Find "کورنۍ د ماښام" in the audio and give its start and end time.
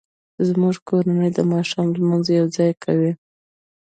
0.89-1.87